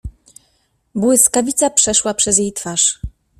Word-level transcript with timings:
Błyskawica 0.95 1.69
przeszła 1.69 2.13
przez 2.13 2.37
jej 2.37 2.53
twarz. 2.53 2.99